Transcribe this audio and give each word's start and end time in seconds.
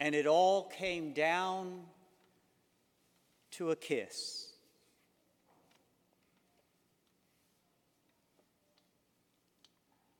And 0.00 0.14
it 0.14 0.26
all 0.26 0.64
came 0.64 1.12
down 1.12 1.82
to 3.52 3.70
a 3.70 3.76
kiss. 3.76 4.50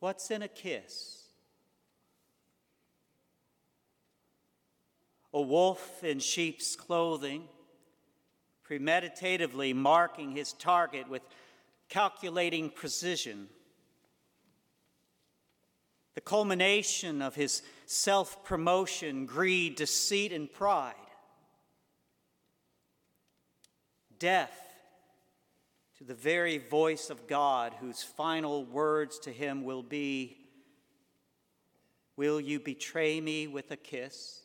What's 0.00 0.30
in 0.30 0.42
a 0.42 0.48
kiss? 0.48 1.24
A 5.32 5.40
wolf 5.40 6.04
in 6.04 6.18
sheep's 6.18 6.76
clothing, 6.76 7.44
premeditatively 8.68 9.74
marking 9.74 10.32
his 10.32 10.52
target 10.54 11.08
with 11.08 11.22
calculating 11.88 12.68
precision. 12.68 13.48
The 16.14 16.20
culmination 16.20 17.22
of 17.22 17.34
his 17.34 17.62
self 17.86 18.44
promotion, 18.44 19.26
greed, 19.26 19.76
deceit, 19.76 20.32
and 20.32 20.52
pride. 20.52 20.94
Death 24.18 24.56
to 25.98 26.04
the 26.04 26.14
very 26.14 26.58
voice 26.58 27.10
of 27.10 27.26
God, 27.26 27.74
whose 27.80 28.02
final 28.02 28.64
words 28.64 29.18
to 29.20 29.30
him 29.30 29.64
will 29.64 29.82
be 29.82 30.36
Will 32.16 32.38
you 32.38 32.60
betray 32.60 33.18
me 33.18 33.46
with 33.46 33.70
a 33.70 33.78
kiss? 33.78 34.42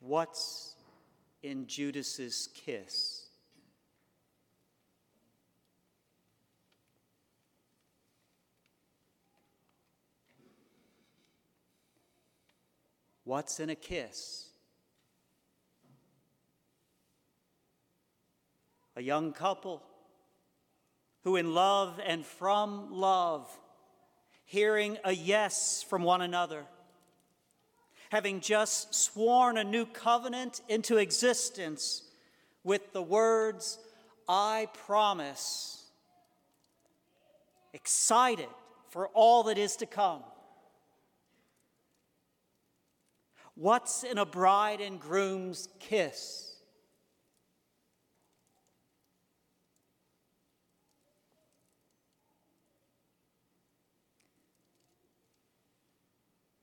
What's 0.00 0.74
in 1.44 1.68
Judas's 1.68 2.48
kiss? 2.54 3.21
What's 13.32 13.60
in 13.60 13.70
a 13.70 13.74
kiss? 13.74 14.50
a 18.94 19.00
young 19.00 19.32
couple 19.32 19.82
who, 21.24 21.36
in 21.36 21.54
love 21.54 21.98
and 22.06 22.26
from 22.26 22.92
love, 22.92 23.48
hearing 24.44 24.98
a 25.02 25.12
yes 25.12 25.82
from 25.82 26.02
one 26.02 26.20
another, 26.20 26.66
having 28.10 28.40
just 28.40 28.94
sworn 28.94 29.56
a 29.56 29.64
new 29.64 29.86
covenant 29.86 30.60
into 30.68 30.98
existence 30.98 32.02
with 32.62 32.92
the 32.92 33.00
words, 33.00 33.78
I 34.28 34.68
promise, 34.74 35.86
excited 37.72 38.50
for 38.90 39.08
all 39.14 39.44
that 39.44 39.56
is 39.56 39.76
to 39.76 39.86
come. 39.86 40.20
What's 43.54 44.02
in 44.02 44.18
a 44.18 44.24
bride 44.24 44.80
and 44.80 44.98
groom's 44.98 45.68
kiss? 45.78 46.56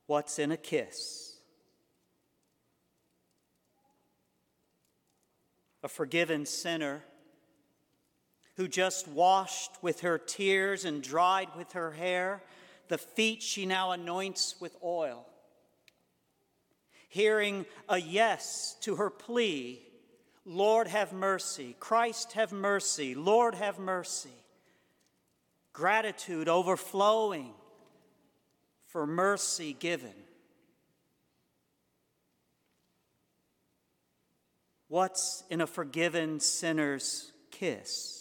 What's 0.06 0.40
in 0.40 0.50
a 0.50 0.56
kiss? 0.56 1.36
A 5.84 5.88
forgiven 5.88 6.44
sinner 6.44 7.04
who 8.56 8.66
just 8.66 9.06
washed 9.06 9.70
with 9.80 10.00
her 10.00 10.18
tears 10.18 10.84
and 10.84 11.00
dried 11.00 11.48
with 11.56 11.72
her 11.72 11.92
hair 11.92 12.42
the 12.88 12.98
feet 12.98 13.40
she 13.40 13.64
now 13.64 13.92
anoints 13.92 14.56
with 14.60 14.76
oil. 14.82 15.29
Hearing 17.10 17.66
a 17.88 17.98
yes 17.98 18.76
to 18.82 18.94
her 18.94 19.10
plea, 19.10 19.82
Lord 20.44 20.86
have 20.86 21.12
mercy, 21.12 21.74
Christ 21.80 22.32
have 22.32 22.52
mercy, 22.52 23.16
Lord 23.16 23.56
have 23.56 23.80
mercy. 23.80 24.30
Gratitude 25.72 26.48
overflowing 26.48 27.52
for 28.86 29.08
mercy 29.08 29.72
given. 29.72 30.14
What's 34.86 35.42
in 35.50 35.60
a 35.60 35.66
forgiven 35.66 36.38
sinner's 36.38 37.32
kiss? 37.50 38.19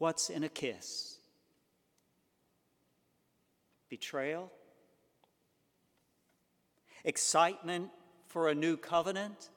What's 0.00 0.30
in 0.30 0.42
a 0.42 0.48
kiss? 0.48 1.18
Betrayal? 3.88 4.50
Excitement 7.04 7.90
for 8.26 8.48
a 8.48 8.54
new 8.56 8.76
covenant? 8.76 9.50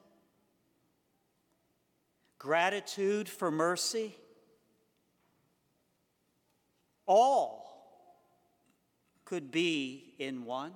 gratitude 2.44 3.26
for 3.26 3.50
mercy. 3.50 4.14
All 7.06 7.64
could 9.24 9.50
be 9.50 10.12
in 10.18 10.44
one. 10.44 10.72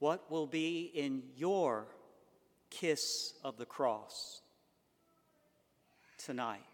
What 0.00 0.30
will 0.30 0.46
be 0.46 0.90
in 0.94 1.22
your 1.36 1.86
kiss 2.70 3.34
of 3.44 3.58
the 3.58 3.66
cross 3.66 4.40
tonight? 6.18 6.64